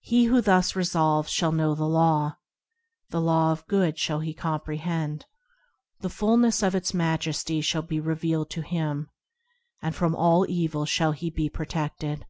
[0.00, 2.36] He who thus resolves shall know the Law,
[3.10, 5.24] The Law of Good shall he comprehend;
[6.00, 9.08] The fulness of its majesty shall be revealed to him,
[9.80, 12.26] And from all evil shall he be protected.